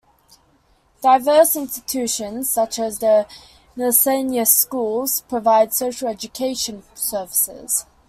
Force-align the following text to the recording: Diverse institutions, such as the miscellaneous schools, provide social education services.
Diverse 1.03 1.55
institutions, 1.55 2.49
such 2.49 2.79
as 2.79 2.97
the 2.97 3.27
miscellaneous 3.75 4.51
schools, 4.51 5.21
provide 5.29 5.75
social 5.75 6.07
education 6.07 6.81
services. 6.95 7.85